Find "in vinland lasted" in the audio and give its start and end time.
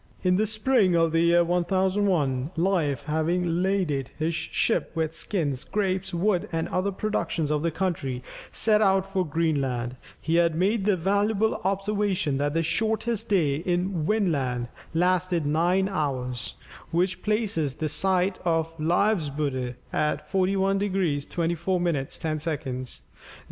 13.57-15.45